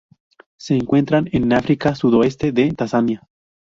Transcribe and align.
Se 0.57 0.75
encuentran 0.75 1.29
en 1.31 1.53
África: 1.53 1.93
sudoeste 1.93 2.51
de 2.51 2.71
Tanzania. 2.71 3.21